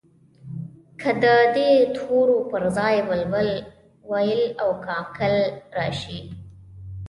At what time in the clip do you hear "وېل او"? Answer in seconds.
4.09-4.69